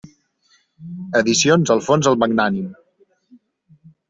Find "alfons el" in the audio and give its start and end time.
1.75-2.19